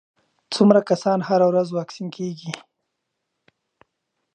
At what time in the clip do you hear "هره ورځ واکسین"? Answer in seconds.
1.29-2.07